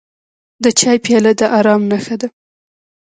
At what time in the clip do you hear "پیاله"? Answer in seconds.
1.05-1.31